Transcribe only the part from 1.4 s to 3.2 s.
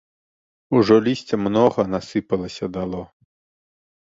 многа насыпалася дало.